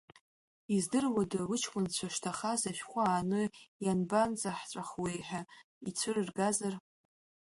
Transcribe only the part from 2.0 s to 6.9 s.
шҭахаз ашәҟәы ааны, ианбанӡаҳцәахуеи ҳәа ицәырыргазар?!